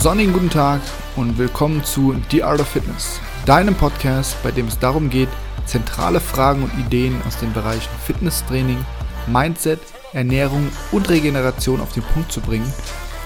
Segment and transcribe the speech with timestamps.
[0.00, 0.80] sonnigen guten Tag
[1.14, 5.28] und willkommen zu The Art of Fitness, deinem Podcast, bei dem es darum geht,
[5.66, 8.78] zentrale Fragen und Ideen aus den Bereichen Fitnesstraining,
[9.26, 9.78] Mindset,
[10.14, 12.72] Ernährung und Regeneration auf den Punkt zu bringen,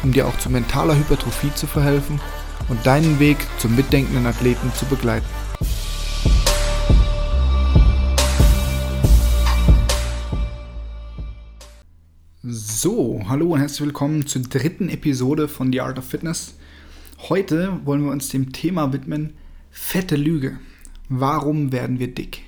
[0.02, 2.20] um dir auch zu mentaler Hypertrophie zu verhelfen
[2.68, 5.26] und deinen Weg zum mitdenkenden Athleten zu begleiten.
[12.42, 16.54] So, hallo und herzlich willkommen zur dritten Episode von The Art of Fitness.
[17.30, 19.32] Heute wollen wir uns dem Thema widmen,
[19.70, 20.58] fette Lüge.
[21.08, 22.42] Warum werden wir dick?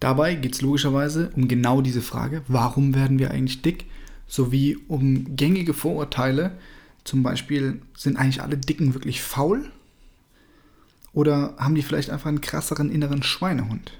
[0.00, 3.84] Dabei geht es logischerweise um genau diese Frage, warum werden wir eigentlich dick,
[4.26, 6.56] sowie um gängige Vorurteile,
[7.04, 9.70] zum Beispiel sind eigentlich alle Dicken wirklich faul
[11.12, 13.92] oder haben die vielleicht einfach einen krasseren inneren Schweinehund?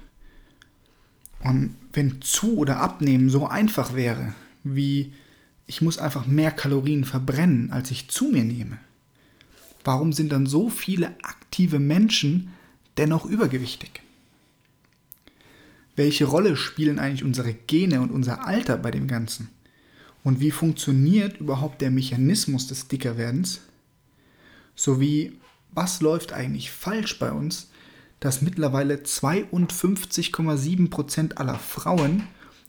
[1.43, 5.13] Und wenn zu oder abnehmen so einfach wäre, wie
[5.67, 8.79] ich muss einfach mehr Kalorien verbrennen, als ich zu mir nehme,
[9.83, 12.53] warum sind dann so viele aktive Menschen
[12.97, 14.01] dennoch übergewichtig?
[15.95, 19.49] Welche Rolle spielen eigentlich unsere Gene und unser Alter bei dem Ganzen?
[20.23, 23.61] Und wie funktioniert überhaupt der Mechanismus des Dickerwerdens?
[24.75, 25.33] Sowie
[25.71, 27.69] was läuft eigentlich falsch bei uns,
[28.19, 32.23] dass mittlerweile 52,7% aller Frauen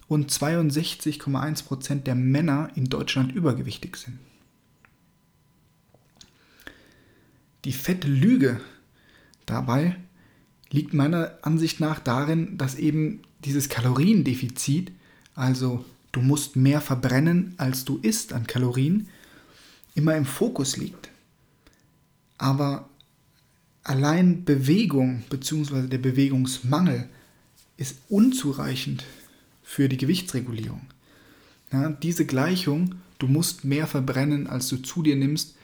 [0.08, 4.18] und 62,1% der Männer in Deutschland übergewichtig sind.
[7.64, 8.60] Die fette Lüge
[9.44, 9.96] dabei
[10.70, 14.92] liegt meiner Ansicht nach darin, dass eben dieses Kaloriendefizit,
[15.34, 19.08] also du musst mehr verbrennen, als du isst an Kalorien,
[19.94, 21.10] immer im Fokus liegt.
[22.38, 22.88] Aber
[23.82, 25.88] allein Bewegung bzw.
[25.88, 27.08] der Bewegungsmangel
[27.76, 29.04] ist unzureichend
[29.69, 30.80] für die Gewichtsregulierung.
[31.70, 35.56] Ja, diese Gleichung, du musst mehr verbrennen, als du zu dir nimmst,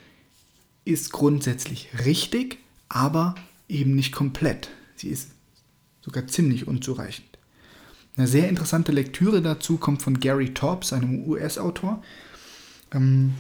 [0.84, 2.58] ist grundsätzlich richtig,
[2.90, 3.34] aber
[3.66, 4.68] eben nicht komplett.
[4.94, 5.30] Sie ist
[6.02, 7.38] sogar ziemlich unzureichend.
[8.18, 12.02] Eine sehr interessante Lektüre dazu kommt von Gary Tobbs, einem US-Autor.
[12.92, 13.32] Ähm,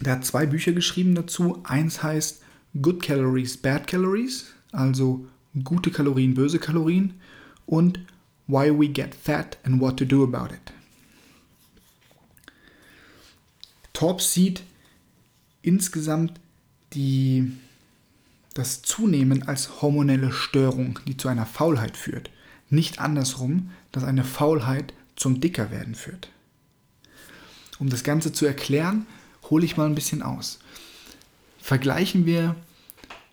[0.00, 1.62] der hat zwei Bücher geschrieben dazu.
[1.64, 2.42] Eins heißt
[2.82, 5.26] Good Calories, Bad Calories, also
[5.64, 7.14] gute Kalorien, böse Kalorien
[7.64, 8.00] und
[8.46, 10.72] Why We Get Fat and What to Do About It.
[13.92, 14.62] Torbs sieht
[15.62, 16.40] insgesamt
[16.92, 17.52] die,
[18.52, 22.30] das Zunehmen als hormonelle Störung, die zu einer Faulheit führt.
[22.70, 26.28] Nicht andersrum, dass eine Faulheit zum Dickerwerden führt.
[27.78, 29.06] Um das Ganze zu erklären,
[29.50, 30.58] hole ich mal ein bisschen aus.
[31.58, 32.56] Vergleichen wir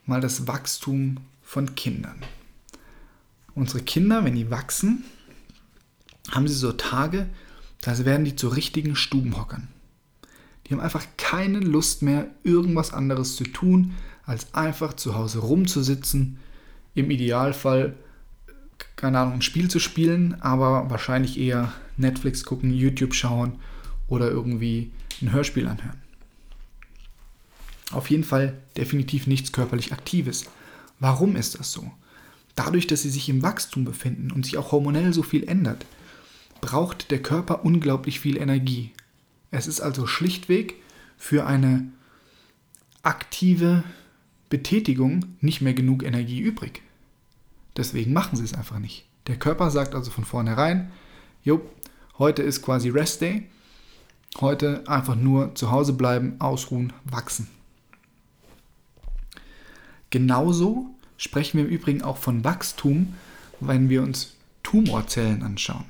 [0.06, 2.24] mal das Wachstum von Kindern.
[3.56, 5.04] Unsere Kinder, wenn die wachsen,
[6.32, 7.28] haben sie so Tage,
[7.82, 9.68] da werden die zu richtigen Stubenhockern.
[10.66, 16.40] Die haben einfach keine Lust mehr, irgendwas anderes zu tun, als einfach zu Hause rumzusitzen,
[16.94, 17.96] im Idealfall,
[18.96, 23.60] keine Ahnung, ein Spiel zu spielen, aber wahrscheinlich eher Netflix gucken, YouTube schauen
[24.08, 24.92] oder irgendwie
[25.22, 26.02] ein Hörspiel anhören.
[27.92, 30.46] Auf jeden Fall definitiv nichts körperlich Aktives.
[31.00, 31.92] Warum ist das so?
[32.56, 35.86] Dadurch, dass sie sich im Wachstum befinden und sich auch hormonell so viel ändert,
[36.60, 38.92] braucht der Körper unglaublich viel Energie.
[39.50, 40.76] Es ist also schlichtweg
[41.18, 41.88] für eine
[43.04, 43.84] aktive
[44.50, 46.82] Betätigung nicht mehr genug Energie übrig.
[47.78, 49.06] Deswegen machen sie es einfach nicht.
[49.28, 50.92] Der Körper sagt also von vornherein,
[51.44, 51.62] jo,
[52.18, 53.48] heute ist quasi Rest Day,
[54.40, 57.48] heute einfach nur zu Hause bleiben, ausruhen, wachsen.
[60.10, 60.91] Genauso
[61.22, 63.14] sprechen wir im Übrigen auch von Wachstum,
[63.60, 64.34] wenn wir uns
[64.64, 65.86] Tumorzellen anschauen.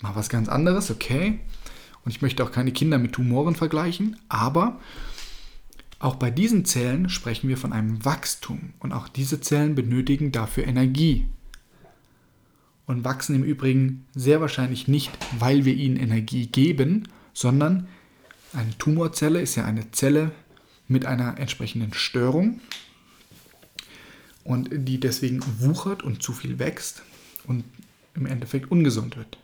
[0.00, 1.40] Mal was ganz anderes, okay.
[2.04, 4.80] Und ich möchte auch keine Kinder mit Tumoren vergleichen, aber
[5.98, 10.66] auch bei diesen Zellen sprechen wir von einem Wachstum und auch diese Zellen benötigen dafür
[10.66, 11.26] Energie
[12.86, 17.88] und wachsen im Übrigen sehr wahrscheinlich nicht, weil wir ihnen Energie geben, sondern
[18.54, 20.32] eine Tumorzelle ist ja eine Zelle
[20.88, 22.60] mit einer entsprechenden Störung,
[24.44, 27.02] und die deswegen wuchert und zu viel wächst
[27.46, 27.64] und
[28.14, 29.38] im Endeffekt ungesund wird.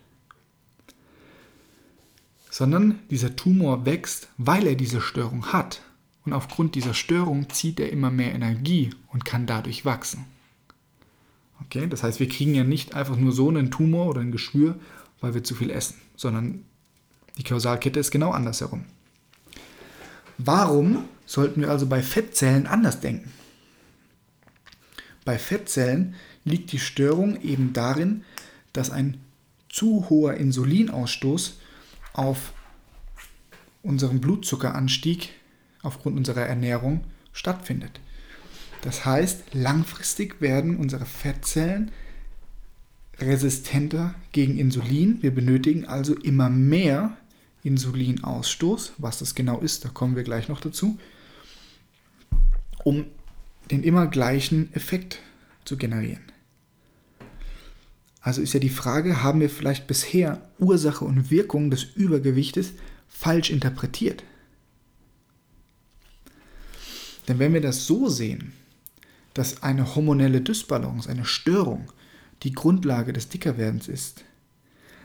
[2.51, 5.83] Sondern dieser Tumor wächst, weil er diese Störung hat.
[6.25, 10.25] Und aufgrund dieser Störung zieht er immer mehr Energie und kann dadurch wachsen.
[11.65, 14.79] Okay, das heißt, wir kriegen ja nicht einfach nur so einen Tumor oder ein Geschwür,
[15.21, 16.65] weil wir zu viel essen, sondern
[17.37, 18.85] die Kausalkette ist genau andersherum.
[20.39, 23.33] Warum sollten wir also bei Fettzellen anders denken?
[25.29, 26.15] Bei Fettzellen
[26.47, 28.25] liegt die Störung eben darin,
[28.73, 29.19] dass ein
[29.69, 31.59] zu hoher Insulinausstoß
[32.15, 32.55] auf
[33.83, 35.29] unseren Blutzuckeranstieg
[35.83, 37.05] aufgrund unserer Ernährung
[37.35, 38.01] stattfindet.
[38.81, 41.91] Das heißt, langfristig werden unsere Fettzellen
[43.19, 45.23] resistenter gegen Insulin.
[45.23, 47.19] Wir benötigen also immer mehr
[47.65, 48.95] Insulinausstoß.
[48.97, 50.99] Was das genau ist, da kommen wir gleich noch dazu,
[52.83, 53.05] um
[53.71, 55.21] den immer gleichen Effekt
[55.65, 56.23] zu generieren.
[58.21, 62.73] Also ist ja die Frage, haben wir vielleicht bisher Ursache und Wirkung des Übergewichtes
[63.09, 64.25] falsch interpretiert?
[67.27, 68.53] Denn wenn wir das so sehen,
[69.35, 71.93] dass eine hormonelle Dysbalance, eine Störung,
[72.43, 74.25] die Grundlage des Dickerwerdens ist,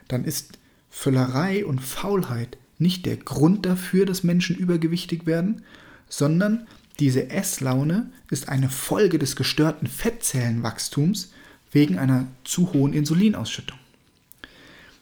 [0.07, 5.63] dann ist Völlerei und Faulheit nicht der Grund dafür, dass Menschen übergewichtig werden,
[6.07, 6.68] sondern
[6.99, 11.31] diese Esslaune ist eine Folge des gestörten Fettzellenwachstums
[11.71, 13.77] wegen einer zu hohen Insulinausschüttung.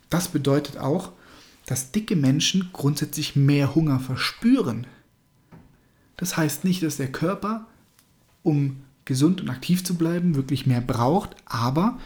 [0.10, 1.12] Das bedeutet auch,
[1.66, 4.88] dass dicke Menschen grundsätzlich mehr Hunger verspüren.
[6.18, 7.68] Das heißt nicht, dass der Körper,
[8.44, 12.00] um gesund und aktiv zu bleiben, wirklich mehr braucht, aber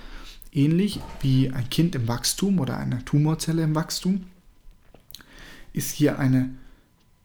[0.52, 4.26] ähnlich wie ein Kind im Wachstum oder eine Tumorzelle im Wachstum,
[5.74, 6.50] ist hier eine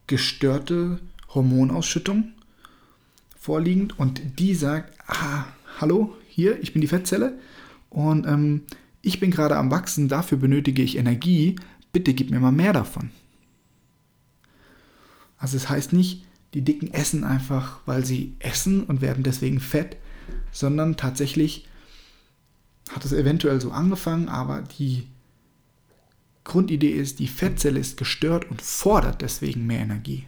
[0.07, 0.99] gestörte
[1.29, 2.33] Hormonausschüttung
[3.41, 5.47] vorliegend und die sagt, ah,
[5.81, 7.39] hallo, hier, ich bin die Fettzelle
[7.89, 8.63] und ähm,
[9.01, 11.57] ich bin gerade am Wachsen, dafür benötige ich Energie,
[11.91, 13.11] bitte gib mir mal mehr davon.
[15.39, 19.59] Also es das heißt nicht, die Dicken essen einfach, weil sie essen und werden deswegen
[19.59, 19.97] fett,
[20.53, 21.67] sondern tatsächlich
[22.91, 25.07] hat es eventuell so angefangen, aber die
[26.45, 30.27] Grundidee ist, die Fettzelle ist gestört und fordert deswegen mehr Energie.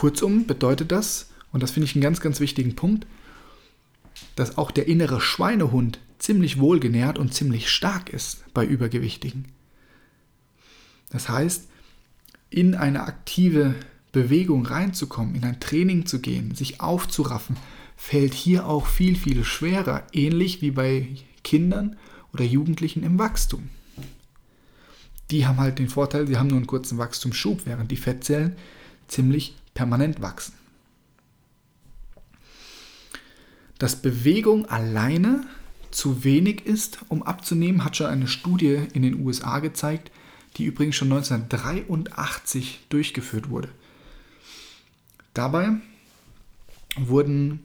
[0.00, 3.06] Kurzum bedeutet das, und das finde ich einen ganz, ganz wichtigen Punkt,
[4.34, 9.44] dass auch der innere Schweinehund ziemlich wohlgenährt und ziemlich stark ist bei Übergewichtigen.
[11.10, 11.68] Das heißt,
[12.48, 13.74] in eine aktive
[14.10, 17.58] Bewegung reinzukommen, in ein Training zu gehen, sich aufzuraffen,
[17.94, 21.08] fällt hier auch viel, viel schwerer, ähnlich wie bei
[21.44, 21.98] Kindern
[22.32, 23.68] oder Jugendlichen im Wachstum.
[25.30, 28.56] Die haben halt den Vorteil, sie haben nur einen kurzen Wachstumsschub, während die Fettzellen
[29.06, 30.54] ziemlich permanent wachsen.
[33.78, 35.46] Dass Bewegung alleine
[35.90, 40.10] zu wenig ist, um abzunehmen, hat schon eine Studie in den USA gezeigt,
[40.56, 43.68] die übrigens schon 1983 durchgeführt wurde.
[45.32, 45.70] Dabei
[46.96, 47.60] wurden,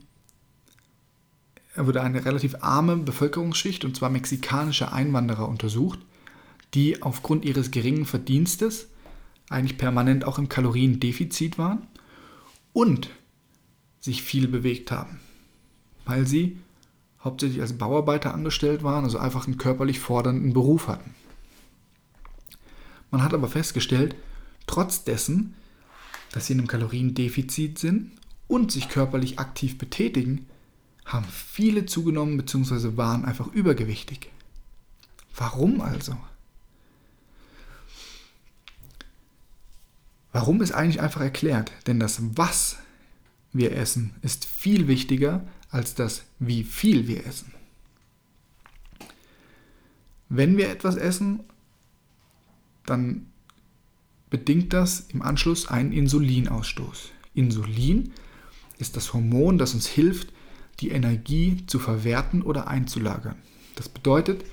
[1.76, 6.00] wurde eine relativ arme Bevölkerungsschicht, und zwar mexikanische Einwanderer, untersucht,
[6.74, 8.88] die aufgrund ihres geringen Verdienstes
[9.50, 11.88] eigentlich permanent auch im Kaloriendefizit waren
[12.76, 13.10] und
[14.00, 15.20] sich viel bewegt haben
[16.06, 16.58] weil sie
[17.24, 21.16] hauptsächlich als Bauarbeiter angestellt waren, also einfach einen körperlich fordernden Beruf hatten.
[23.12, 24.16] Man hat aber festgestellt,
[24.68, 25.56] trotz dessen,
[26.32, 28.12] dass sie in einem Kaloriendefizit sind
[28.48, 30.46] und sich körperlich aktiv betätigen,
[31.06, 32.98] haben viele zugenommen bzw.
[32.98, 34.32] waren einfach übergewichtig.
[35.36, 36.18] Warum also?
[40.36, 42.76] Warum ist eigentlich einfach erklärt, denn das Was
[43.54, 47.54] wir essen ist viel wichtiger als das, wie viel wir essen.
[50.28, 51.40] Wenn wir etwas essen,
[52.86, 53.28] dann
[54.30, 57.12] bedingt das im Anschluss einen Insulinausstoß.
[57.34, 58.12] Insulin
[58.78, 60.34] ist das Hormon, das uns hilft,
[60.82, 63.38] die Energie zu verwerten oder einzulagern.
[63.76, 64.44] Das bedeutet,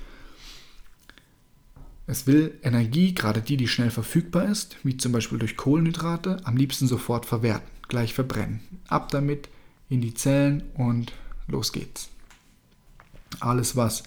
[2.13, 6.55] es will Energie, gerade die, die schnell verfügbar ist, wie zum Beispiel durch Kohlenhydrate, am
[6.55, 8.59] liebsten sofort verwerten, gleich verbrennen.
[8.87, 9.49] Ab damit,
[9.89, 11.11] in die Zellen und
[11.47, 12.09] los geht's.
[13.39, 14.03] Alles, was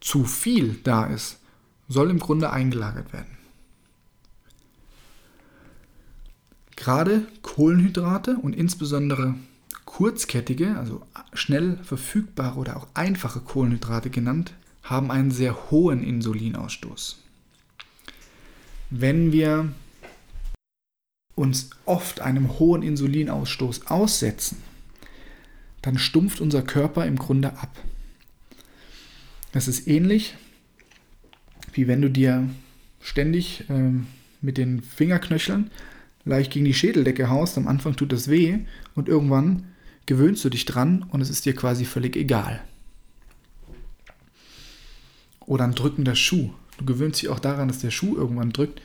[0.00, 1.40] zu viel da ist,
[1.88, 3.36] soll im Grunde eingelagert werden.
[6.76, 9.34] Gerade Kohlenhydrate und insbesondere
[9.86, 17.23] kurzkettige, also schnell verfügbare oder auch einfache Kohlenhydrate genannt, haben einen sehr hohen Insulinausstoß.
[18.96, 19.72] Wenn wir
[21.34, 24.58] uns oft einem hohen Insulinausstoß aussetzen,
[25.82, 27.76] dann stumpft unser Körper im Grunde ab.
[29.50, 30.36] Das ist ähnlich,
[31.72, 32.48] wie wenn du dir
[33.00, 33.90] ständig äh,
[34.40, 35.72] mit den Fingerknöcheln
[36.24, 37.58] leicht gegen die Schädeldecke haust.
[37.58, 38.60] Am Anfang tut das weh
[38.94, 39.64] und irgendwann
[40.06, 42.62] gewöhnst du dich dran und es ist dir quasi völlig egal.
[45.46, 46.52] Oder ein drückender Schuh.
[46.78, 48.80] Du gewöhnst dich auch daran, dass der Schuh irgendwann drückt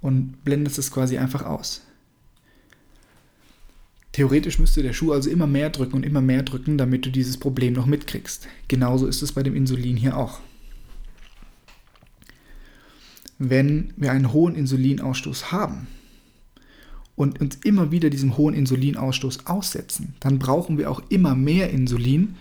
[0.00, 1.82] und blendest es quasi einfach aus.
[4.12, 7.38] Theoretisch müsste der Schuh also immer mehr drücken und immer mehr drücken, damit du dieses
[7.38, 8.46] Problem noch mitkriegst.
[8.68, 10.40] Genauso ist es bei dem Insulin hier auch.
[13.50, 15.88] wenn wir einen hohen Insulinausstoß haben
[17.16, 22.36] und uns immer wieder diesem hohen Insulinausstoß aussetzen, dann brauchen wir auch immer mehr Insulin,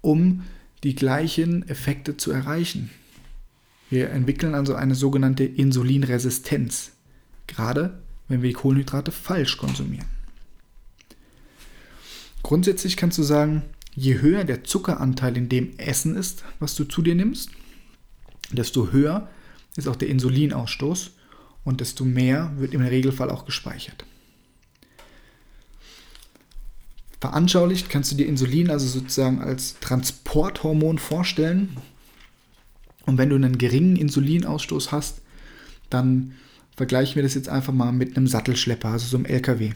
[0.00, 0.42] um
[0.82, 2.90] die gleichen Effekte zu erreichen.
[3.90, 6.92] Wir entwickeln also eine sogenannte Insulinresistenz,
[7.46, 10.08] gerade wenn wir die Kohlenhydrate falsch konsumieren.
[12.42, 13.62] Grundsätzlich kannst du sagen,
[13.94, 17.50] je höher der Zuckeranteil in dem Essen ist, was du zu dir nimmst,
[18.52, 19.28] desto höher
[19.76, 21.12] ist auch der Insulinausstoß
[21.64, 24.04] und desto mehr wird im Regelfall auch gespeichert.
[27.20, 31.76] Veranschaulicht kannst du dir Insulin also sozusagen als Transporthormon vorstellen.
[33.06, 35.20] Und wenn du einen geringen Insulinausstoß hast,
[35.90, 36.32] dann
[36.76, 39.72] vergleichen wir das jetzt einfach mal mit einem Sattelschlepper, also so einem LKW.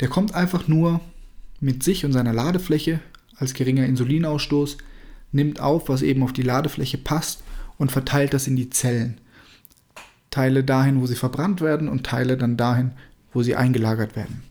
[0.00, 1.00] Der kommt einfach nur
[1.60, 3.00] mit sich und seiner Ladefläche
[3.36, 4.78] als geringer Insulinausstoß,
[5.32, 7.42] nimmt auf, was eben auf die Ladefläche passt
[7.76, 9.20] und verteilt das in die Zellen.
[10.30, 12.92] Teile dahin, wo sie verbrannt werden und Teile dann dahin,
[13.32, 14.42] wo sie eingelagert werden.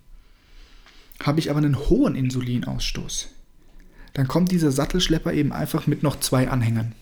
[1.23, 3.29] Habe ich aber einen hohen Insulinausstoß,
[4.13, 6.93] dann kommt dieser Sattelschlepper eben einfach mit noch zwei Anhängern.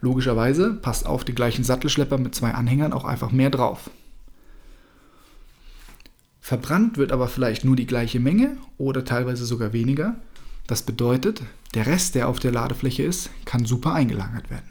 [0.00, 3.90] Logischerweise passt auf den gleichen Sattelschlepper mit zwei Anhängern auch einfach mehr drauf.
[6.40, 10.16] Verbrannt wird aber vielleicht nur die gleiche Menge oder teilweise sogar weniger.
[10.66, 11.42] Das bedeutet,
[11.74, 14.68] der Rest, der auf der Ladefläche ist, kann super eingelagert werden.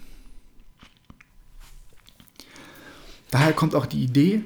[3.29, 4.43] Daher kommt auch die Idee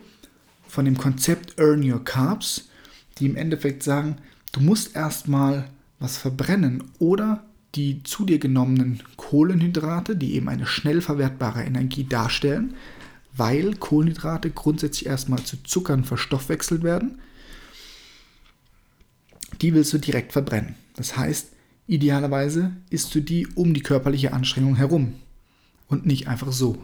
[0.68, 2.70] von dem Konzept Earn Your Carbs,
[3.18, 4.18] die im Endeffekt sagen,
[4.52, 5.70] du musst erstmal
[6.00, 7.44] was verbrennen oder
[7.76, 12.76] die zu dir genommenen Kohlenhydrate, die eben eine schnell verwertbare Energie darstellen,
[13.34, 17.20] weil Kohlenhydrate grundsätzlich erstmal zu Zuckern verstoffwechselt werden,
[19.62, 20.76] die willst du direkt verbrennen.
[20.96, 21.52] Das heißt,
[21.88, 25.14] idealerweise isst du die um die körperliche Anstrengung herum
[25.88, 26.78] und nicht einfach so.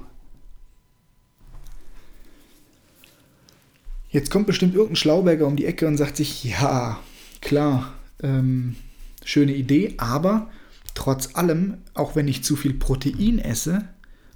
[4.10, 7.00] Jetzt kommt bestimmt irgendein Schlauberger um die Ecke und sagt sich, ja,
[7.41, 8.77] klar, ähm,
[9.24, 10.50] schöne Idee, aber
[10.98, 13.88] trotz allem, auch wenn ich zu viel Protein esse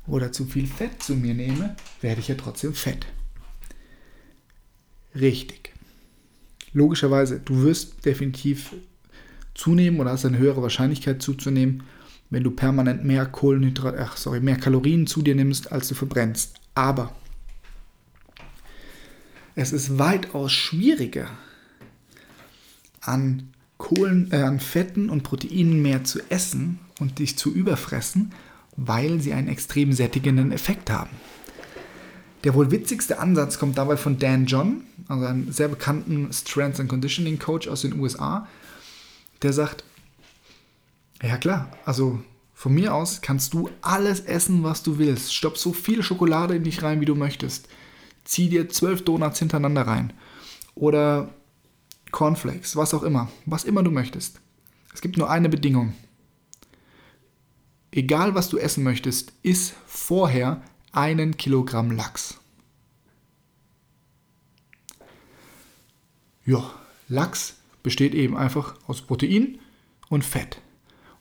[0.06, 3.08] oder zu viel Fett zu mir nehme, werde ich ja trotzdem fett.
[5.15, 5.74] Richtig.
[6.72, 8.75] Logischerweise, du wirst definitiv
[9.56, 11.82] zunehmen oder hast eine höhere Wahrscheinlichkeit zuzunehmen,
[12.30, 16.60] wenn du permanent mehr Kohlenhydrate, ach sorry, mehr Kalorien zu dir nimmst, als du verbrennst.
[16.75, 17.15] Aber
[19.56, 21.27] es ist weitaus schwieriger,
[23.01, 23.51] an
[23.95, 28.33] Kohlen, äh, an Fetten und Proteinen mehr zu essen und dich zu überfressen,
[28.77, 31.12] weil sie einen extrem sättigenden Effekt haben.
[32.43, 36.89] Der wohl witzigste Ansatz kommt dabei von Dan John, also einem sehr bekannten Strength and
[36.89, 38.48] Conditioning Coach aus den USA,
[39.41, 39.83] der sagt,
[41.21, 42.19] ja klar, also
[42.53, 45.33] von mir aus kannst du alles essen, was du willst.
[45.33, 47.67] Stopp so viel Schokolade in dich rein, wie du möchtest
[48.24, 50.13] zieh dir zwölf Donuts hintereinander rein.
[50.75, 51.29] Oder
[52.12, 53.32] Cornflakes, was auch immer.
[53.46, 54.41] Was immer du möchtest.
[54.94, 55.94] Es gibt nur eine Bedingung.
[57.91, 62.39] Egal was du essen möchtest, iss vorher einen Kilogramm Lachs.
[66.46, 66.70] Ja,
[67.08, 69.60] Lachs besteht eben einfach aus Protein
[70.10, 70.62] und Fett.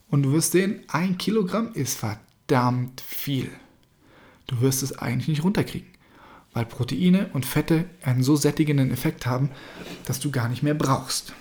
[0.09, 3.49] Und du wirst sehen, ein Kilogramm ist verdammt viel.
[4.47, 5.90] Du wirst es eigentlich nicht runterkriegen
[6.53, 9.49] weil Proteine und Fette einen so sättigenden Effekt haben,
[10.05, 11.33] dass du gar nicht mehr brauchst.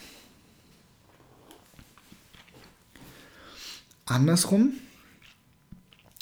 [4.06, 4.72] Andersrum,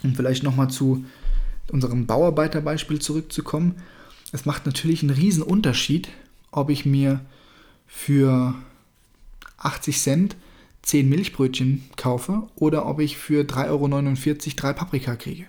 [0.05, 1.05] um vielleicht nochmal zu
[1.71, 3.77] unserem Bauarbeiterbeispiel zurückzukommen,
[4.33, 6.09] es macht natürlich einen riesen Unterschied,
[6.51, 7.21] ob ich mir
[7.87, 8.55] für
[9.59, 10.37] 80 Cent
[10.83, 15.47] 10 Milchbrötchen kaufe oder ob ich für 3,49 Euro drei Paprika kriege.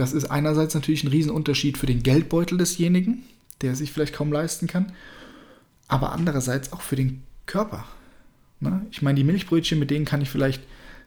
[0.00, 3.22] Das ist einerseits natürlich ein Riesenunterschied für den Geldbeutel desjenigen,
[3.60, 4.92] der sich vielleicht kaum leisten kann,
[5.88, 7.84] aber andererseits auch für den Körper.
[8.60, 8.86] Ne?
[8.90, 10.62] Ich meine, die Milchbrötchen, mit denen kann ich vielleicht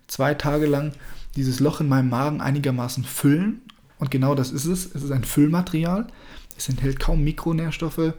[0.06, 0.94] zwei Tage lang
[1.36, 3.64] dieses Loch in meinem Magen einigermaßen füllen.
[3.98, 4.94] Und genau das ist es.
[4.94, 6.06] Es ist ein Füllmaterial.
[6.56, 8.14] Es enthält kaum Mikronährstoffe,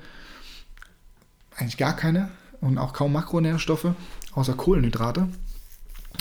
[1.55, 3.95] eigentlich gar keine und auch kaum Makronährstoffe,
[4.33, 5.29] außer Kohlenhydrate.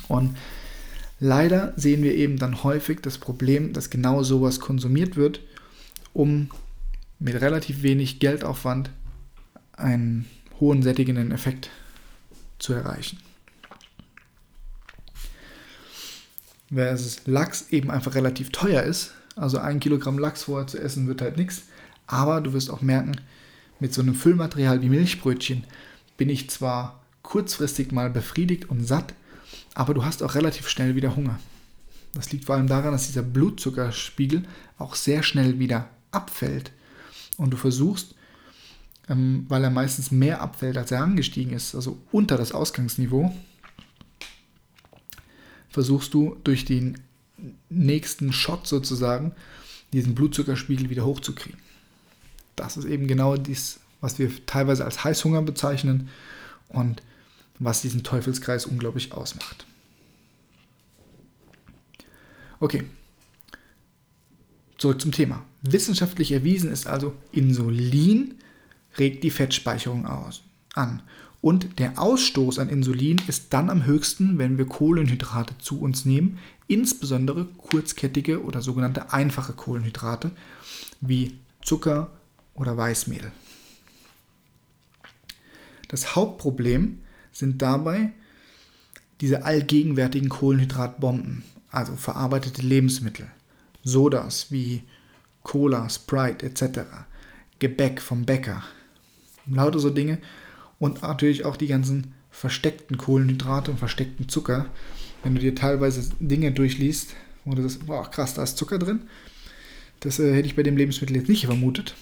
[0.08, 0.38] Und
[1.26, 5.40] Leider sehen wir eben dann häufig das Problem, dass genau sowas konsumiert wird,
[6.12, 6.50] um
[7.18, 8.90] mit relativ wenig Geldaufwand
[9.72, 10.26] einen
[10.60, 11.70] hohen sättigenden Effekt
[12.60, 13.20] zu erreichen.
[16.70, 21.22] Versus Lachs eben einfach relativ teuer ist, also ein Kilogramm Lachs vorher zu essen wird
[21.22, 21.68] halt nichts,
[22.06, 23.16] aber du wirst auch merken,
[23.80, 25.64] mit so einem Füllmaterial wie Milchbrötchen
[26.18, 29.14] bin ich zwar kurzfristig mal befriedigt und satt,
[29.74, 31.40] aber du hast auch relativ schnell wieder Hunger.
[32.14, 34.44] Das liegt vor allem daran, dass dieser Blutzuckerspiegel
[34.78, 36.72] auch sehr schnell wieder abfällt.
[37.38, 38.14] Und du versuchst,
[39.10, 43.36] ähm, weil er meistens mehr abfällt, als er angestiegen ist, also unter das Ausgangsniveau,
[45.70, 47.00] versuchst du durch den
[47.70, 49.34] nächsten Shot sozusagen
[49.92, 51.60] diesen Blutzuckerspiegel wieder hochzukriegen.
[52.56, 56.10] Das ist eben genau dies, was wir teilweise als Heißhunger bezeichnen
[56.70, 57.02] und
[57.64, 59.66] was diesen Teufelskreis unglaublich ausmacht.
[62.60, 62.84] Okay,
[64.78, 65.44] zurück zum Thema.
[65.62, 68.36] Wissenschaftlich erwiesen ist also, Insulin
[68.98, 70.44] regt die Fettspeicherung aus,
[70.74, 71.02] an.
[71.42, 76.40] Und der Ausstoß an Insulin ist dann am höchsten, wenn wir Kohlenhydrate zu uns nehmen,
[76.68, 80.32] insbesondere kurzkettige oder sogenannte einfache Kohlenhydrate
[81.02, 82.12] wie Zucker
[82.54, 83.32] oder Weißmehl.
[85.90, 87.00] Das Hauptproblem
[87.34, 88.12] sind dabei
[89.20, 93.28] diese allgegenwärtigen Kohlenhydratbomben, also verarbeitete Lebensmittel,
[93.84, 94.84] Sodas wie
[95.44, 96.82] Cola, Sprite etc.,
[97.60, 98.64] Gebäck vom Bäcker,
[99.46, 100.20] lauter so Dinge
[100.80, 104.66] und natürlich auch die ganzen versteckten Kohlenhydrate und versteckten Zucker.
[105.24, 109.02] Wenn du dir teilweise Dinge durchliest, wo du das, boah, krass, da ist Zucker drin.
[110.00, 111.96] Das äh, hätte ich bei dem Lebensmittel jetzt nicht vermutet.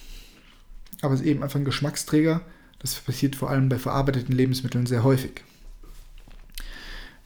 [1.02, 2.40] Aber es ist eben einfach ein Geschmacksträger.
[2.82, 5.42] Das passiert vor allem bei verarbeiteten Lebensmitteln sehr häufig.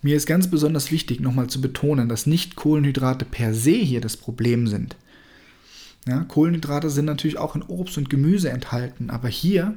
[0.02, 4.16] Mir ist ganz besonders wichtig, nochmal zu betonen, dass nicht Kohlenhydrate per se hier das
[4.16, 4.94] Problem sind.
[6.06, 9.76] Ja, Kohlenhydrate sind natürlich auch in Obst und Gemüse enthalten, aber hier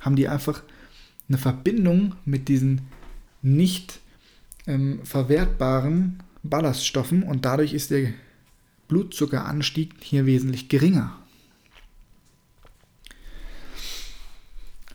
[0.00, 0.62] haben die einfach
[1.28, 2.82] eine Verbindung mit diesen
[3.42, 4.00] nicht
[4.66, 8.12] ähm, verwertbaren Ballaststoffen und dadurch ist der
[8.88, 11.18] Blutzuckeranstieg hier wesentlich geringer.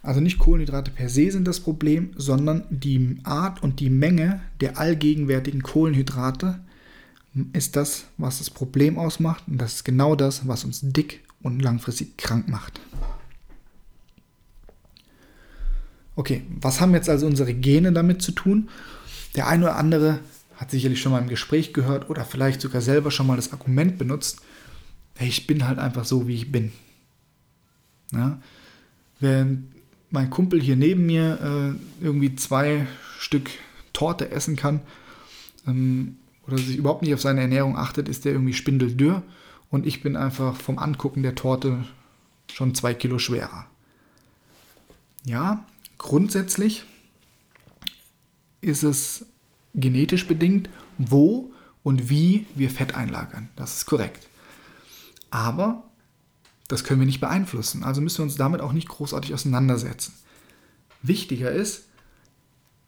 [0.03, 4.79] Also nicht Kohlenhydrate per se sind das Problem, sondern die Art und die Menge der
[4.79, 6.59] allgegenwärtigen Kohlenhydrate
[7.53, 9.43] ist das, was das Problem ausmacht.
[9.47, 12.79] Und das ist genau das, was uns dick und langfristig krank macht.
[16.15, 18.69] Okay, was haben jetzt also unsere Gene damit zu tun?
[19.35, 20.19] Der eine oder andere
[20.55, 23.97] hat sicherlich schon mal im Gespräch gehört oder vielleicht sogar selber schon mal das Argument
[23.97, 24.41] benutzt,
[25.15, 26.71] hey, ich bin halt einfach so, wie ich bin.
[28.11, 28.39] Ja?
[29.19, 29.71] Wenn
[30.11, 32.85] mein Kumpel hier neben mir äh, irgendwie zwei
[33.17, 33.49] Stück
[33.93, 34.81] Torte essen kann
[35.67, 39.23] ähm, oder sich überhaupt nicht auf seine Ernährung achtet, ist der irgendwie spindeldürr
[39.69, 41.85] und ich bin einfach vom Angucken der Torte
[42.51, 43.65] schon zwei Kilo schwerer.
[45.23, 45.65] Ja,
[45.97, 46.83] grundsätzlich
[48.59, 49.25] ist es
[49.73, 51.51] genetisch bedingt, wo
[51.83, 53.49] und wie wir Fett einlagern.
[53.55, 54.27] Das ist korrekt.
[55.29, 55.83] Aber
[56.71, 57.83] das können wir nicht beeinflussen.
[57.83, 60.13] Also müssen wir uns damit auch nicht großartig auseinandersetzen.
[61.01, 61.83] Wichtiger ist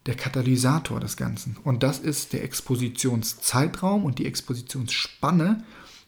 [0.06, 1.58] der Katalysator des Ganzen.
[1.65, 5.65] Und das ist der Expositionszeitraum und die Expositionsspanne,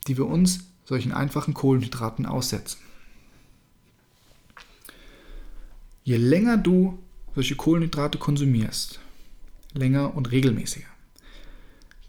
[0.08, 2.80] die wir uns solchen einfachen Kohlenhydraten aussetzen.
[6.06, 7.00] Je länger du
[7.34, 9.02] solche Kohlenhydrate konsumierst,
[9.74, 10.88] länger und regelmäßiger,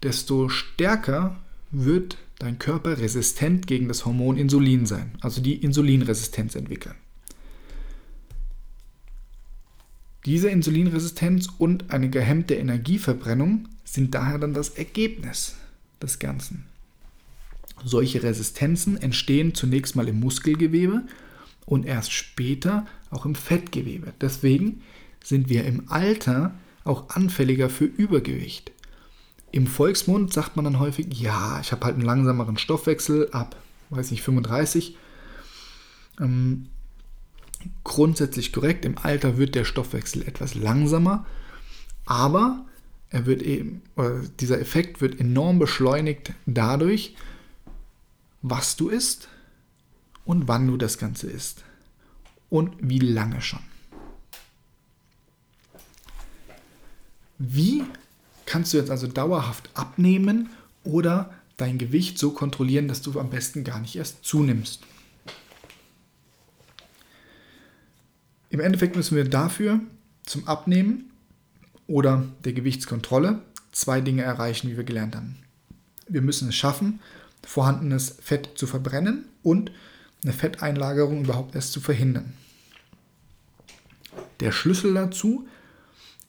[0.01, 1.35] desto stärker
[1.71, 6.95] wird dein Körper resistent gegen das Hormon Insulin sein, also die Insulinresistenz entwickeln.
[10.25, 15.55] Diese Insulinresistenz und eine gehemmte Energieverbrennung sind daher dann das Ergebnis
[16.01, 16.65] des Ganzen.
[17.83, 21.03] Solche Resistenzen entstehen zunächst mal im Muskelgewebe
[21.65, 24.13] und erst später auch im Fettgewebe.
[24.19, 24.81] Deswegen
[25.23, 28.71] sind wir im Alter auch anfälliger für Übergewicht.
[29.51, 33.55] Im Volksmund sagt man dann häufig, ja, ich habe halt einen langsameren Stoffwechsel ab,
[33.89, 34.97] weiß nicht, 35.
[36.19, 36.67] Ähm,
[37.83, 41.25] grundsätzlich korrekt, im Alter wird der Stoffwechsel etwas langsamer,
[42.05, 42.65] aber
[43.09, 43.81] er wird eben,
[44.39, 47.15] dieser Effekt wird enorm beschleunigt dadurch,
[48.41, 49.29] was du isst
[50.25, 51.63] und wann du das Ganze isst
[52.49, 53.61] und wie lange schon.
[57.37, 57.83] Wie
[58.47, 60.49] kannst du jetzt also dauerhaft abnehmen
[60.83, 64.81] oder dein Gewicht so kontrollieren, dass du am besten gar nicht erst zunimmst.
[68.49, 69.81] Im Endeffekt müssen wir dafür
[70.25, 71.11] zum Abnehmen
[71.85, 75.37] oder der Gewichtskontrolle zwei Dinge erreichen, wie wir gelernt haben.
[76.07, 76.99] Wir müssen es schaffen,
[77.45, 79.71] vorhandenes Fett zu verbrennen und
[80.23, 82.33] eine Fetteinlagerung überhaupt erst zu verhindern.
[84.39, 85.47] Der Schlüssel dazu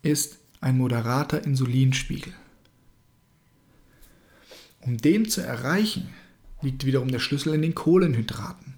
[0.03, 2.33] ist ein moderater Insulinspiegel.
[4.81, 6.09] Um den zu erreichen,
[6.63, 8.75] liegt wiederum der Schlüssel in den Kohlenhydraten.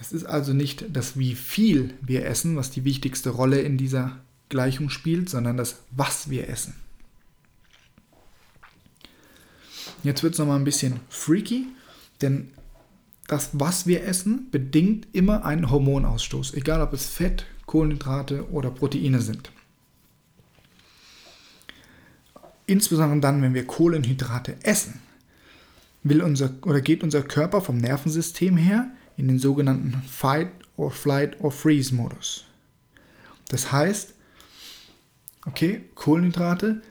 [0.00, 4.20] Es ist also nicht das, wie viel wir essen, was die wichtigste Rolle in dieser
[4.48, 6.74] Gleichung spielt, sondern das, was wir essen.
[10.04, 11.66] Jetzt wird es nochmal ein bisschen freaky,
[12.20, 12.50] denn
[13.26, 19.20] das, was wir essen, bedingt immer einen Hormonausstoß, egal ob es Fett, Kohlenhydrate oder Proteine
[19.20, 19.50] sind.
[22.68, 25.00] Insbesondere dann, wenn wir Kohlenhydrate essen,
[26.02, 31.40] will unser oder geht unser Körper vom Nervensystem her in den sogenannten Fight or Flight
[31.40, 32.44] or Freeze Modus.
[33.48, 34.12] Das heißt,
[35.46, 36.82] okay, Kohlenhydrate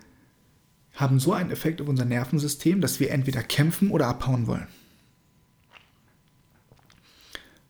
[0.95, 4.67] haben so einen Effekt auf unser Nervensystem, dass wir entweder kämpfen oder abhauen wollen.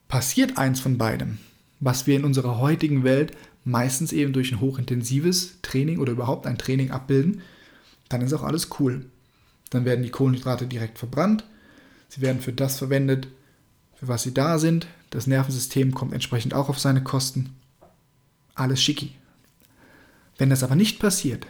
[0.07, 1.39] Passiert eins von beidem,
[1.81, 3.33] was wir in unserer heutigen Welt
[3.65, 7.41] meistens eben durch ein hochintensives Training oder überhaupt ein Training abbilden,
[8.09, 9.05] dann ist auch alles cool.
[9.69, 11.43] Dann werden die Kohlenhydrate direkt verbrannt,
[12.09, 13.27] sie werden für das verwendet,
[13.95, 17.55] für was sie da sind, das Nervensystem kommt entsprechend auch auf seine Kosten.
[18.55, 19.13] Alles schicki.
[20.37, 21.47] Wenn das aber nicht passiert,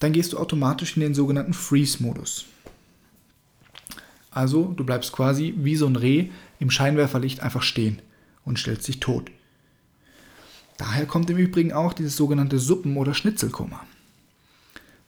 [0.00, 2.44] dann gehst du automatisch in den sogenannten Freeze-Modus.
[4.30, 6.28] Also du bleibst quasi wie so ein Reh
[6.60, 8.00] im Scheinwerferlicht einfach stehen
[8.44, 9.30] und stellst dich tot.
[10.76, 13.84] Daher kommt im Übrigen auch dieses sogenannte Suppen- oder Schnitzelkoma.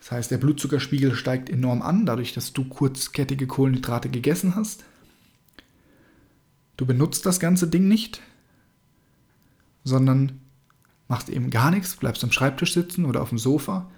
[0.00, 4.84] Das heißt, der Blutzuckerspiegel steigt enorm an, dadurch, dass du kurzkettige Kohlenhydrate gegessen hast.
[6.76, 8.22] Du benutzt das ganze Ding nicht,
[9.84, 10.40] sondern
[11.08, 13.90] machst eben gar nichts, bleibst am Schreibtisch sitzen oder auf dem Sofa.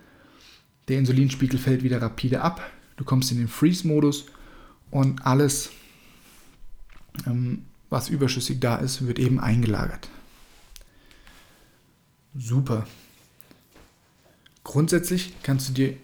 [0.88, 2.68] Der Insulinspiegel fällt wieder rapide ab.
[2.96, 4.26] Du kommst in den Freeze-Modus
[4.90, 5.70] und alles,
[7.26, 10.08] ähm, was überschüssig da ist, wird eben eingelagert.
[12.34, 12.86] Super.
[14.64, 15.96] Grundsätzlich kannst du dir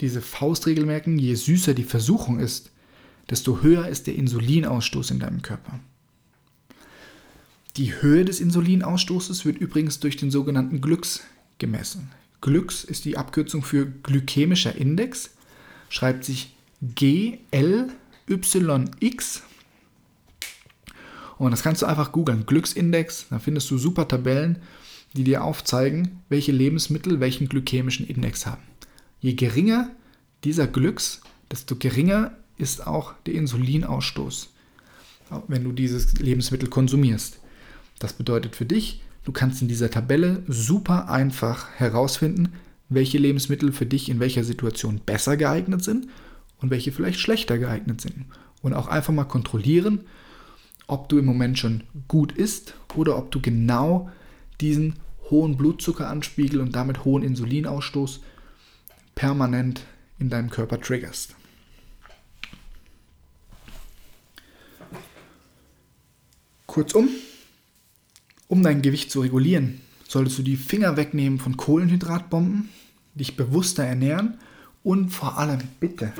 [0.00, 2.70] diese Faustregel merken, je süßer die Versuchung ist,
[3.28, 5.78] desto höher ist der Insulinausstoß in deinem Körper.
[7.76, 11.22] Die Höhe des Insulinausstoßes wird übrigens durch den sogenannten Glücks
[11.58, 12.10] gemessen.
[12.40, 15.30] Glücks ist die Abkürzung für glykämischer Index,
[15.88, 17.82] schreibt sich GLYX.
[21.38, 22.44] Und das kannst du einfach googeln.
[22.44, 24.58] Glücksindex, da findest du super Tabellen,
[25.14, 28.62] die dir aufzeigen, welche Lebensmittel welchen glykämischen Index haben.
[29.20, 29.90] Je geringer
[30.44, 31.20] dieser Glücks,
[31.50, 34.50] desto geringer ist auch der Insulinausstoß,
[35.48, 37.40] wenn du dieses Lebensmittel konsumierst.
[37.98, 42.52] Das bedeutet für dich, du kannst in dieser Tabelle super einfach herausfinden,
[42.88, 46.08] welche Lebensmittel für dich in welcher Situation besser geeignet sind
[46.60, 48.26] und welche vielleicht schlechter geeignet sind.
[48.62, 50.00] Und auch einfach mal kontrollieren,
[50.86, 54.10] ob du im Moment schon gut isst oder ob du genau
[54.60, 54.96] diesen
[55.30, 58.20] hohen Blutzuckeranspiegel und damit hohen Insulinausstoß
[59.14, 59.82] permanent
[60.18, 61.34] in deinem Körper triggerst.
[66.66, 67.08] Kurzum,
[68.48, 72.68] um dein Gewicht zu regulieren, solltest du die Finger wegnehmen von Kohlenhydratbomben,
[73.14, 74.38] dich bewusster ernähren
[74.82, 76.12] und vor allem bitte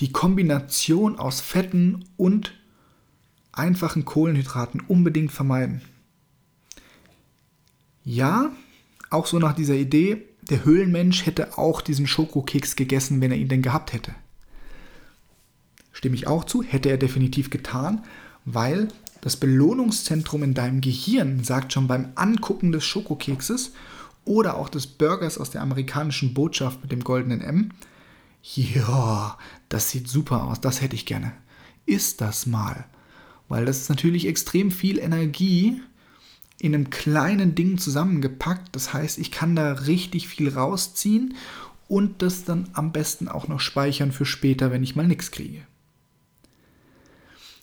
[0.00, 2.54] die Kombination aus Fetten und
[3.52, 5.82] einfachen Kohlenhydraten unbedingt vermeiden.
[8.04, 8.52] Ja,
[9.10, 13.48] auch so nach dieser Idee, der Höhlenmensch hätte auch diesen Schokokeks gegessen, wenn er ihn
[13.48, 14.14] denn gehabt hätte.
[15.92, 18.04] Stimme ich auch zu, hätte er definitiv getan,
[18.44, 18.88] weil
[19.20, 23.72] das Belohnungszentrum in deinem Gehirn sagt schon beim Angucken des Schokokekses
[24.26, 27.70] oder auch des Burgers aus der amerikanischen Botschaft mit dem goldenen M,
[28.42, 29.38] ja,
[29.70, 31.32] das sieht super aus, das hätte ich gerne.
[31.86, 32.84] Ist das mal.
[33.48, 35.80] Weil das ist natürlich extrem viel Energie
[36.58, 38.74] in einem kleinen Ding zusammengepackt.
[38.74, 41.34] Das heißt, ich kann da richtig viel rausziehen
[41.88, 45.62] und das dann am besten auch noch speichern für später, wenn ich mal nichts kriege.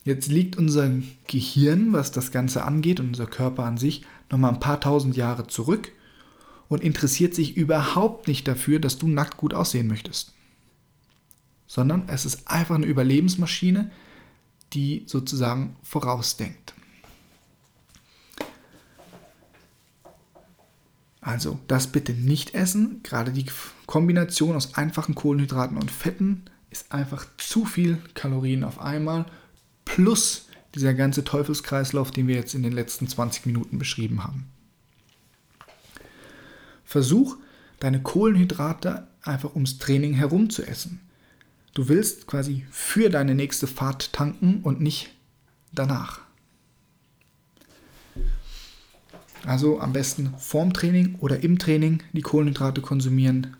[0.03, 0.91] Jetzt liegt unser
[1.27, 5.47] Gehirn, was das Ganze angeht, und unser Körper an sich, nochmal ein paar tausend Jahre
[5.47, 5.91] zurück
[6.69, 10.33] und interessiert sich überhaupt nicht dafür, dass du nackt gut aussehen möchtest.
[11.67, 13.91] Sondern es ist einfach eine Überlebensmaschine,
[14.73, 16.73] die sozusagen vorausdenkt.
[21.21, 23.01] Also das bitte nicht essen.
[23.03, 23.45] Gerade die
[23.85, 29.25] Kombination aus einfachen Kohlenhydraten und Fetten ist einfach zu viel Kalorien auf einmal.
[29.85, 34.47] Plus dieser ganze Teufelskreislauf, den wir jetzt in den letzten 20 Minuten beschrieben haben.
[36.83, 37.37] Versuch,
[37.79, 41.01] deine Kohlenhydrate einfach ums Training herum zu essen.
[41.73, 45.11] Du willst quasi für deine nächste Fahrt tanken und nicht
[45.71, 46.21] danach.
[49.45, 53.57] Also am besten vorm Training oder im Training die Kohlenhydrate konsumieren.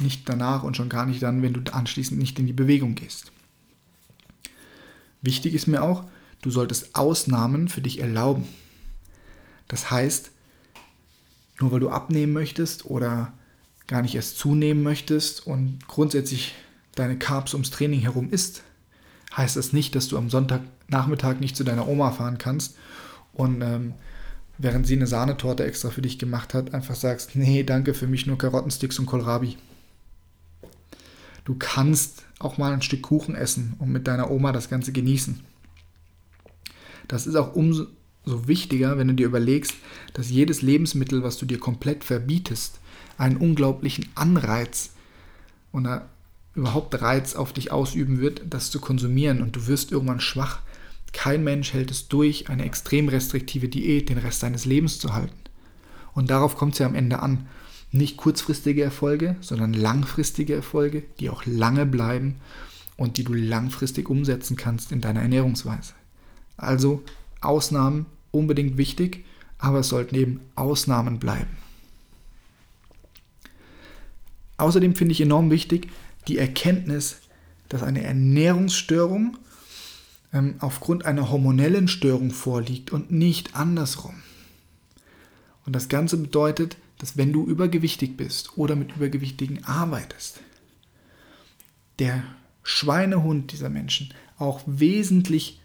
[0.00, 3.32] Nicht danach und schon gar nicht dann, wenn du anschließend nicht in die Bewegung gehst.
[5.22, 6.04] Wichtig ist mir auch,
[6.42, 8.46] du solltest Ausnahmen für dich erlauben.
[9.68, 10.30] Das heißt,
[11.60, 13.32] nur weil du abnehmen möchtest oder
[13.86, 16.54] gar nicht erst zunehmen möchtest und grundsätzlich
[16.94, 18.62] deine Carbs ums Training herum isst,
[19.36, 22.76] heißt das nicht, dass du am Sonntagnachmittag nicht zu deiner Oma fahren kannst
[23.32, 23.94] und ähm,
[24.58, 28.26] während sie eine Sahnetorte extra für dich gemacht hat, einfach sagst, nee, danke, für mich
[28.26, 29.56] nur Karottensticks und Kohlrabi.
[31.44, 35.40] Du kannst auch mal ein Stück Kuchen essen und mit deiner Oma das Ganze genießen.
[37.08, 37.86] Das ist auch umso
[38.24, 39.74] wichtiger, wenn du dir überlegst,
[40.14, 42.78] dass jedes Lebensmittel, was du dir komplett verbietest,
[43.18, 44.90] einen unglaublichen Anreiz
[45.72, 46.08] oder
[46.54, 50.60] überhaupt Reiz auf dich ausüben wird, das zu konsumieren und du wirst irgendwann schwach.
[51.14, 55.38] Kein Mensch hält es durch, eine extrem restriktive Diät den Rest seines Lebens zu halten.
[56.12, 57.46] Und darauf kommt es ja am Ende an.
[57.92, 62.36] Nicht kurzfristige Erfolge, sondern langfristige Erfolge, die auch lange bleiben
[62.96, 65.94] und die du langfristig umsetzen kannst in deiner Ernährungsweise.
[66.56, 67.02] Also
[67.40, 69.24] Ausnahmen unbedingt wichtig,
[69.58, 71.56] aber es sollten eben Ausnahmen bleiben.
[74.56, 75.88] Außerdem finde ich enorm wichtig
[76.26, 77.20] die Erkenntnis,
[77.68, 79.36] dass eine Ernährungsstörung
[80.34, 84.16] ähm, aufgrund einer hormonellen Störung vorliegt und nicht andersrum.
[85.64, 90.40] Und das Ganze bedeutet, dass wenn du übergewichtig bist oder mit Übergewichtigen arbeitest,
[91.98, 92.24] der
[92.62, 95.60] Schweinehund dieser Menschen auch wesentlich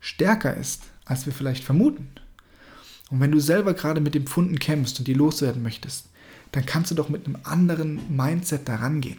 [0.00, 2.08] stärker ist, als wir vielleicht vermuten.
[3.10, 6.06] Und wenn du selber gerade mit dem Pfunden kämpfst und die loswerden möchtest,
[6.52, 9.18] dann kannst du doch mit einem anderen Mindset daran gehen.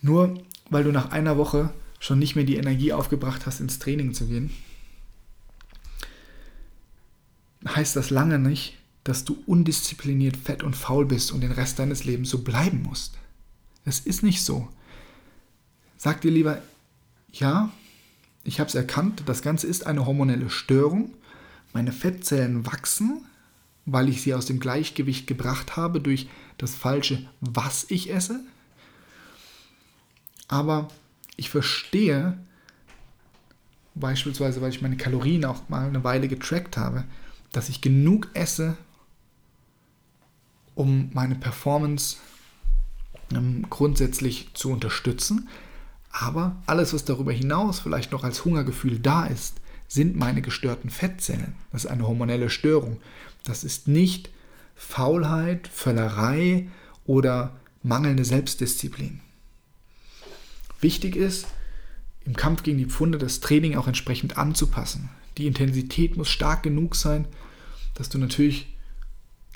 [0.00, 1.70] Nur weil du nach einer Woche
[2.04, 4.50] schon nicht mehr die Energie aufgebracht hast, ins Training zu gehen,
[7.66, 12.04] heißt das lange nicht, dass du undiszipliniert, fett und faul bist und den Rest deines
[12.04, 13.16] Lebens so bleiben musst.
[13.86, 14.68] Es ist nicht so.
[15.96, 16.60] Sag dir lieber,
[17.32, 17.72] ja,
[18.44, 21.14] ich habe es erkannt, das Ganze ist eine hormonelle Störung.
[21.72, 23.24] Meine Fettzellen wachsen,
[23.86, 28.40] weil ich sie aus dem Gleichgewicht gebracht habe durch das falsche, was ich esse.
[30.48, 30.88] Aber
[31.36, 32.38] ich verstehe,
[33.94, 37.04] beispielsweise, weil ich meine Kalorien auch mal eine Weile getrackt habe,
[37.52, 38.76] dass ich genug esse,
[40.74, 42.16] um meine Performance
[43.32, 45.48] ähm, grundsätzlich zu unterstützen.
[46.10, 51.54] Aber alles, was darüber hinaus vielleicht noch als Hungergefühl da ist, sind meine gestörten Fettzellen.
[51.72, 53.00] Das ist eine hormonelle Störung.
[53.44, 54.30] Das ist nicht
[54.74, 56.68] Faulheit, Völlerei
[57.04, 59.20] oder mangelnde Selbstdisziplin.
[60.84, 61.46] Wichtig ist,
[62.24, 65.10] im Kampf gegen die Pfunde das Training auch entsprechend anzupassen.
[65.36, 67.26] Die Intensität muss stark genug sein,
[67.94, 68.68] dass du natürlich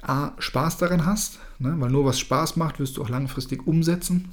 [0.03, 1.75] A, Spaß daran hast, ne?
[1.79, 4.33] weil nur was Spaß macht, wirst du auch langfristig umsetzen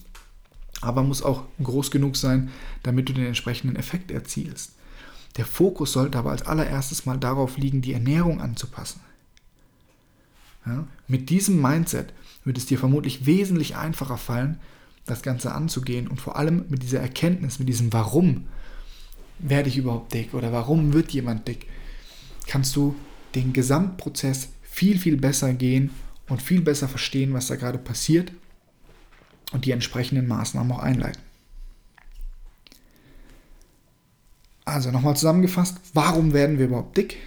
[0.82, 2.52] aber muss auch groß genug sein,
[2.84, 4.74] damit du den entsprechenden Effekt erzielst.
[5.38, 9.02] Der Fokus sollte aber als allererstes mal darauf liegen, die Ernährung anzupassen.
[10.66, 14.60] Ja, mit diesem Mindset wird es dir vermutlich wesentlich einfacher fallen,
[15.06, 18.48] das Ganze anzugehen und vor allem mit dieser Erkenntnis, mit diesem Warum
[19.40, 21.68] werde ich überhaupt dick oder warum wird jemand dick,
[22.48, 22.96] kannst du
[23.36, 25.92] den Gesamtprozess viel, viel besser gehen
[26.28, 28.32] und viel besser verstehen, was da gerade passiert
[29.52, 31.22] und die entsprechenden Maßnahmen auch einleiten.
[34.66, 37.18] Also nochmal zusammengefasst, warum werden wir überhaupt dick?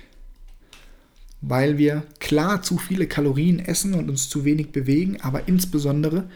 [1.41, 6.29] Weil wir klar zu viele Kalorien essen und uns zu wenig bewegen, aber insbesondere,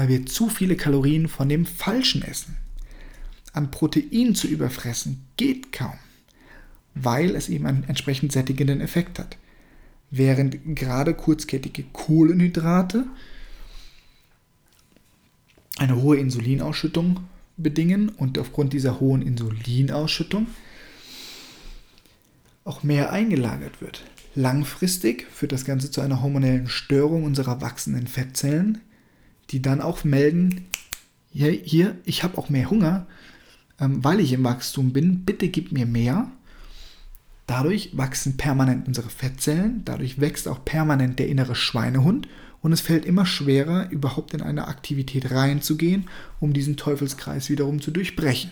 [0.00, 2.56] weil wir zu viele Kalorien von dem Falschen essen.
[3.52, 5.92] An Protein zu überfressen geht kaum,
[6.94, 9.36] weil es eben einen entsprechend sättigenden Effekt hat.
[10.10, 13.04] Während gerade kurzkettige Kohlenhydrate
[15.76, 17.20] eine hohe Insulinausschüttung
[17.58, 20.46] bedingen und aufgrund dieser hohen Insulinausschüttung
[22.64, 24.02] auch mehr eingelagert wird.
[24.34, 28.80] Langfristig führt das Ganze zu einer hormonellen Störung unserer wachsenden Fettzellen,
[29.50, 30.66] die dann auch melden,
[31.32, 33.06] hier, hier ich habe auch mehr Hunger,
[33.80, 36.30] ähm, weil ich im Wachstum bin, bitte gib mir mehr.
[37.46, 42.28] Dadurch wachsen permanent unsere Fettzellen, dadurch wächst auch permanent der innere Schweinehund
[42.62, 46.08] und es fällt immer schwerer, überhaupt in eine Aktivität reinzugehen,
[46.38, 48.50] um diesen Teufelskreis wiederum zu durchbrechen.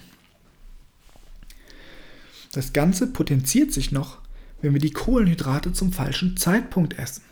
[2.53, 4.19] Das Ganze potenziert sich noch,
[4.63, 7.23] wenn wir die Kohlenhydrate zum falschen Zeitpunkt essen.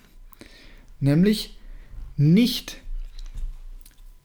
[1.01, 1.57] Nämlich
[2.17, 2.81] nicht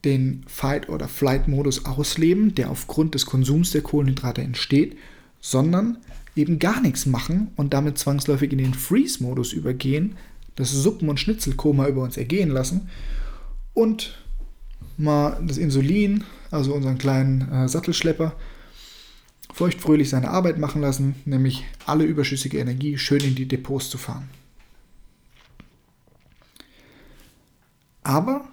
[0.05, 4.97] den Fight- oder Flight-Modus ausleben, der aufgrund des Konsums der Kohlenhydrate entsteht,
[5.39, 5.97] sondern
[6.35, 10.15] eben gar nichts machen und damit zwangsläufig in den Freeze-Modus übergehen,
[10.55, 12.89] das Suppen- und Schnitzelkoma über uns ergehen lassen
[13.73, 14.17] und
[14.97, 18.35] mal das Insulin, also unseren kleinen äh, Sattelschlepper,
[19.53, 24.29] feuchtfröhlich seine Arbeit machen lassen, nämlich alle überschüssige Energie schön in die Depots zu fahren.
[28.03, 28.47] Aber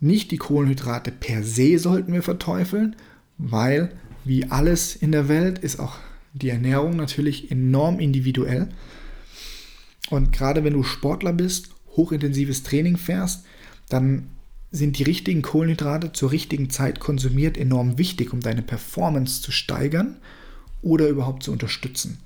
[0.00, 2.96] Nicht die Kohlenhydrate per se sollten wir verteufeln,
[3.36, 3.92] weil
[4.24, 5.96] wie alles in der Welt ist auch
[6.32, 8.68] die Ernährung natürlich enorm individuell.
[10.08, 13.44] Und gerade wenn du Sportler bist, hochintensives Training fährst,
[13.88, 14.28] dann
[14.70, 20.16] sind die richtigen Kohlenhydrate zur richtigen Zeit konsumiert enorm wichtig, um deine Performance zu steigern
[20.80, 22.18] oder überhaupt zu unterstützen.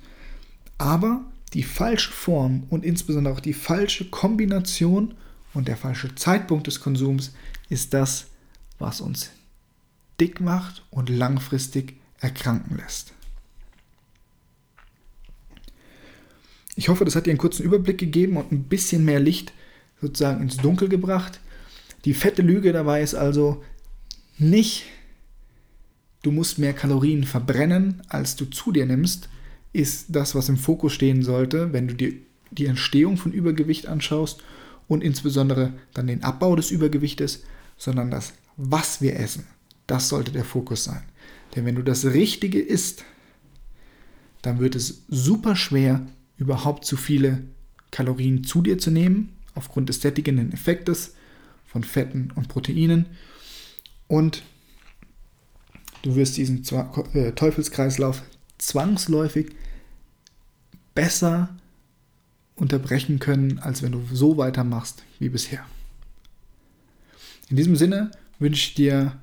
[0.77, 5.15] Aber die falsche Form und insbesondere auch die falsche Kombination
[5.55, 7.33] und der falsche Zeitpunkt des Konsums
[7.69, 8.27] ist das,
[8.77, 9.31] was uns
[10.19, 13.13] dick macht und langfristig erkranken lässt.
[16.75, 19.53] Ich hoffe, das hat dir einen kurzen Überblick gegeben und ein bisschen mehr Licht
[20.01, 21.39] sozusagen ins Dunkel gebracht.
[22.03, 23.63] Die fette Lüge dabei ist also
[24.37, 24.83] nicht,
[26.21, 29.29] du musst mehr Kalorien verbrennen, als du zu dir nimmst,
[29.71, 32.13] ist das, was im Fokus stehen sollte, wenn du dir
[32.51, 34.43] die Entstehung von Übergewicht anschaust
[34.87, 37.43] und insbesondere dann den Abbau des Übergewichtes,
[37.77, 39.45] sondern das, was wir essen.
[39.87, 41.03] Das sollte der Fokus sein.
[41.55, 43.03] Denn wenn du das Richtige isst,
[44.41, 46.05] dann wird es super schwer,
[46.37, 47.43] überhaupt zu viele
[47.91, 51.15] Kalorien zu dir zu nehmen, aufgrund des sättigenden Effektes
[51.65, 53.05] von Fetten und Proteinen.
[54.07, 54.43] Und
[56.03, 56.63] du wirst diesen
[57.13, 58.21] äh, Teufelskreislauf
[58.57, 59.47] zwangsläufig
[60.93, 61.55] besser
[62.55, 65.65] unterbrechen können, als wenn du so weitermachst wie bisher.
[67.49, 69.17] In diesem Sinne wünsche ich dir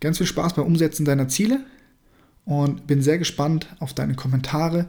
[0.00, 1.64] ganz viel Spaß beim Umsetzen deiner Ziele
[2.44, 4.86] und bin sehr gespannt auf deine Kommentare,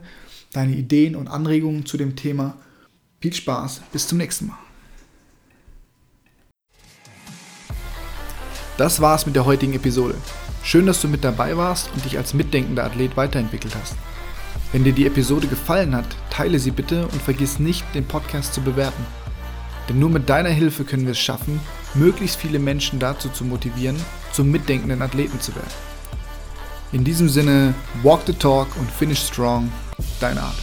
[0.52, 2.58] deine Ideen und Anregungen zu dem Thema.
[3.20, 4.58] Viel Spaß, bis zum nächsten Mal.
[8.76, 10.16] Das war's mit der heutigen Episode.
[10.62, 13.94] Schön, dass du mit dabei warst und dich als mitdenkender Athlet weiterentwickelt hast.
[14.74, 18.60] Wenn dir die Episode gefallen hat, teile sie bitte und vergiss nicht, den Podcast zu
[18.60, 19.06] bewerten.
[19.88, 21.60] Denn nur mit deiner Hilfe können wir es schaffen,
[21.94, 23.94] möglichst viele Menschen dazu zu motivieren,
[24.32, 25.70] zum mitdenkenden Athleten zu werden.
[26.90, 29.72] In diesem Sinne, walk the talk und finish strong,
[30.18, 30.56] dein Art.